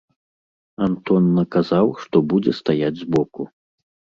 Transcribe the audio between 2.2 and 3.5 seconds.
будзе стаяць з боку.